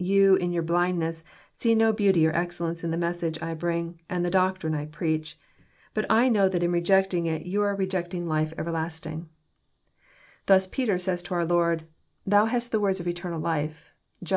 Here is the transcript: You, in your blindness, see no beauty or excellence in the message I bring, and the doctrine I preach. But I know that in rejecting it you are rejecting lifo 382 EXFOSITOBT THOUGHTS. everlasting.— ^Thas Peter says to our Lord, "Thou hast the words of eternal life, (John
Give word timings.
You, 0.00 0.34
in 0.34 0.50
your 0.50 0.64
blindness, 0.64 1.22
see 1.54 1.72
no 1.76 1.92
beauty 1.92 2.26
or 2.26 2.32
excellence 2.34 2.82
in 2.82 2.90
the 2.90 2.96
message 2.96 3.40
I 3.40 3.54
bring, 3.54 4.00
and 4.08 4.24
the 4.24 4.28
doctrine 4.28 4.74
I 4.74 4.86
preach. 4.86 5.38
But 5.94 6.04
I 6.10 6.28
know 6.28 6.48
that 6.48 6.64
in 6.64 6.72
rejecting 6.72 7.26
it 7.26 7.46
you 7.46 7.62
are 7.62 7.76
rejecting 7.76 8.24
lifo 8.24 8.56
382 8.56 8.56
EXFOSITOBT 8.56 8.56
THOUGHTS. 8.56 9.04
everlasting.— 9.06 9.28
^Thas 10.48 10.72
Peter 10.72 10.98
says 10.98 11.22
to 11.22 11.34
our 11.34 11.46
Lord, 11.46 11.84
"Thou 12.26 12.46
hast 12.46 12.72
the 12.72 12.80
words 12.80 12.98
of 12.98 13.06
eternal 13.06 13.38
life, 13.38 13.92
(John 14.20 14.36